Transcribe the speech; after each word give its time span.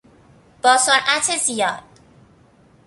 با 0.63 0.77
سرعت 0.77 1.37
زیاد 1.39 1.83